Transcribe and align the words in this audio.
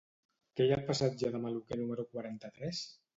Què 0.59 0.65
hi 0.67 0.71
ha 0.71 0.77
al 0.79 0.87
passatge 0.87 1.31
de 1.35 1.41
Maluquer 1.43 1.77
número 1.83 2.07
quaranta-tres? 2.17 2.81